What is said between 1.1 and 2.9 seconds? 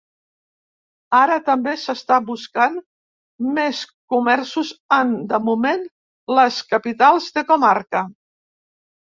Ara també s’està buscant